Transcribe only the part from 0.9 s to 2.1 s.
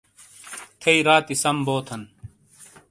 راتی سم بو تھن۔